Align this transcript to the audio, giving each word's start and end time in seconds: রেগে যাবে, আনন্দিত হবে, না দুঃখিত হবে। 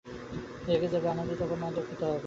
রেগে 0.67 0.87
যাবে, 0.87 1.07
আনন্দিত 1.09 1.39
হবে, 1.41 1.55
না 1.55 1.67
দুঃখিত 1.71 2.01
হবে। 2.03 2.19